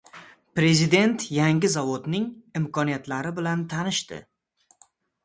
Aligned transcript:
Prezident 0.59 1.25
yangi 1.35 1.69
zavodning 1.73 2.25
imkoniyatlari 2.61 3.35
bilan 3.41 3.63
tanishdi 3.75 4.21